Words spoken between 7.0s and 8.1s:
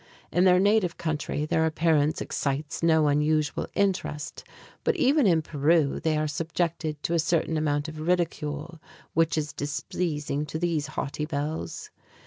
to a certain amount of